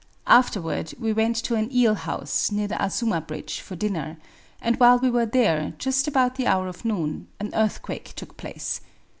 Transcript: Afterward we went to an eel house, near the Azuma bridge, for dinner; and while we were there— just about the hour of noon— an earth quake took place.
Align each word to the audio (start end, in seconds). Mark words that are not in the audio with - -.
Afterward 0.25 0.95
we 0.99 1.13
went 1.13 1.35
to 1.35 1.53
an 1.53 1.71
eel 1.71 1.93
house, 1.93 2.51
near 2.51 2.67
the 2.67 2.83
Azuma 2.83 3.21
bridge, 3.21 3.59
for 3.59 3.75
dinner; 3.75 4.17
and 4.59 4.77
while 4.77 4.97
we 4.97 5.11
were 5.11 5.27
there— 5.27 5.73
just 5.77 6.07
about 6.07 6.37
the 6.37 6.47
hour 6.47 6.67
of 6.67 6.83
noon— 6.83 7.27
an 7.39 7.51
earth 7.53 7.83
quake 7.83 8.13
took 8.15 8.35
place. 8.35 8.81